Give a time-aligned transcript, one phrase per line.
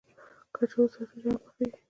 [0.55, 1.77] کچالو سره وريجې هم پخېږي